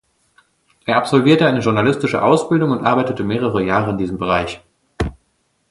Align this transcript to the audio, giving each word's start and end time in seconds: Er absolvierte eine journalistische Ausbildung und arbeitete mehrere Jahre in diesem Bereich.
Er 0.87 0.97
absolvierte 0.97 1.45
eine 1.45 1.59
journalistische 1.59 2.23
Ausbildung 2.23 2.71
und 2.71 2.83
arbeitete 2.83 3.23
mehrere 3.23 3.63
Jahre 3.63 3.91
in 3.91 3.99
diesem 3.99 4.17
Bereich. 4.17 4.59